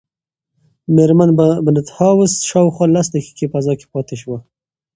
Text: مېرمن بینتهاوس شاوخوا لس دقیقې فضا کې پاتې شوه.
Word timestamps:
مېرمن 0.95 1.29
بینتهاوس 1.65 2.33
شاوخوا 2.49 2.85
لس 2.95 3.07
دقیقې 3.15 3.45
فضا 3.53 3.73
کې 3.79 3.87
پاتې 3.93 4.15
شوه. 4.21 4.37